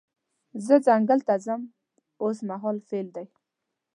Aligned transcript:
زه 0.65 0.75
ځنګل 0.85 1.19
ته 1.27 1.35
ځم 1.45 1.61
اوس 2.23 2.37
مهال 2.49 2.77
فعل 2.87 3.07
دی. 3.15 3.25